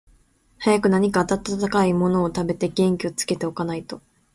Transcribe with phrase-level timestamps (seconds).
[0.57, 4.01] 早く何か暖かいものでも食べて、元気をつけて置かないと、